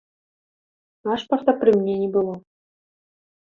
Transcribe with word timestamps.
Пашпарта 1.09 1.55
пры 1.61 1.77
мне 1.79 1.95
не 2.03 2.09
было. 2.19 2.33